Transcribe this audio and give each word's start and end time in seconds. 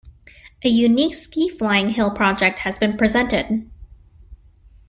A 0.63 0.67
unique 0.67 1.13
ski 1.13 1.47
flying 1.47 1.89
hill 1.91 2.09
project 2.09 2.57
has 2.57 2.79
been 2.79 2.97
presented. 2.97 3.69